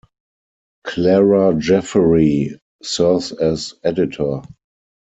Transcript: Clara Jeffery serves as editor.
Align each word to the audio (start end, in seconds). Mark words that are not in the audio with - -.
Clara 0.83 1.53
Jeffery 1.59 2.59
serves 2.81 3.33
as 3.33 3.75
editor. 3.83 4.41